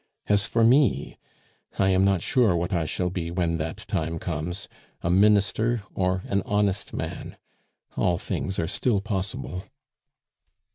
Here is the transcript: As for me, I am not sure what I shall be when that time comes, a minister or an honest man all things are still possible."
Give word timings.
As 0.25 0.47
for 0.47 0.63
me, 0.63 1.19
I 1.77 1.89
am 1.91 2.03
not 2.03 2.23
sure 2.23 2.55
what 2.55 2.73
I 2.73 2.85
shall 2.85 3.11
be 3.11 3.29
when 3.29 3.57
that 3.59 3.85
time 3.87 4.17
comes, 4.17 4.67
a 5.03 5.11
minister 5.11 5.83
or 5.93 6.23
an 6.25 6.41
honest 6.43 6.91
man 6.91 7.37
all 7.95 8.17
things 8.17 8.57
are 8.57 8.65
still 8.67 8.99
possible." 8.99 9.63